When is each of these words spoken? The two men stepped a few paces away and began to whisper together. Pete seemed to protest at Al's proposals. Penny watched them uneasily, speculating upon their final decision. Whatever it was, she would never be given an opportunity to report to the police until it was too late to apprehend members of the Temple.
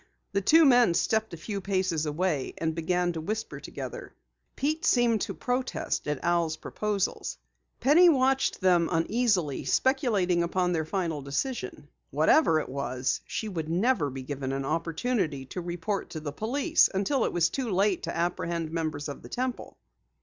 The 0.31 0.41
two 0.41 0.65
men 0.65 0.95
stepped 0.95 1.31
a 1.31 1.37
few 1.37 1.61
paces 1.61 2.07
away 2.07 2.55
and 2.57 2.73
began 2.73 3.13
to 3.13 3.21
whisper 3.21 3.59
together. 3.59 4.15
Pete 4.55 4.83
seemed 4.83 5.21
to 5.21 5.35
protest 5.35 6.07
at 6.07 6.23
Al's 6.23 6.57
proposals. 6.57 7.37
Penny 7.79 8.09
watched 8.09 8.61
them 8.61 8.89
uneasily, 8.91 9.63
speculating 9.63 10.41
upon 10.41 10.71
their 10.71 10.85
final 10.85 11.21
decision. 11.21 11.87
Whatever 12.09 12.59
it 12.59 12.69
was, 12.69 13.21
she 13.27 13.47
would 13.47 13.69
never 13.69 14.09
be 14.09 14.23
given 14.23 14.53
an 14.53 14.65
opportunity 14.65 15.45
to 15.45 15.61
report 15.61 16.09
to 16.09 16.19
the 16.19 16.33
police 16.33 16.89
until 16.91 17.23
it 17.23 17.31
was 17.31 17.51
too 17.51 17.69
late 17.69 18.01
to 18.01 18.17
apprehend 18.17 18.71
members 18.71 19.07
of 19.07 19.21
the 19.21 19.29
Temple. 19.29 19.77